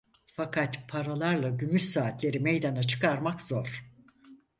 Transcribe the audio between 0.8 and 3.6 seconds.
paralarla gümüş saatleri meydana çıkarmak